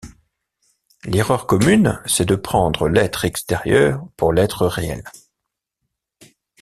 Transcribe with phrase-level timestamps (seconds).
[1.03, 5.03] L’erreur commune, c’est de prendre l’être extérieur pour l’être réel.